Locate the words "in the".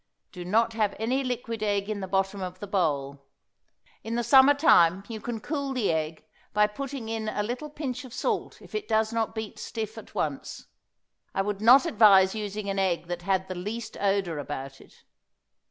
1.87-2.07, 4.03-4.23